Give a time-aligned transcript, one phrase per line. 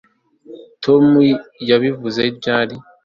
[0.83, 1.03] tom
[1.69, 2.75] yabivuze ryari